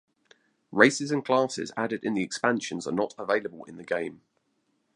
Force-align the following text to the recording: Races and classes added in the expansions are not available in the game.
Races 0.71 1.11
and 1.11 1.23
classes 1.23 1.71
added 1.77 2.03
in 2.03 2.15
the 2.15 2.23
expansions 2.23 2.87
are 2.87 2.91
not 2.91 3.13
available 3.19 3.65
in 3.65 3.77
the 3.77 3.83
game. 3.83 4.21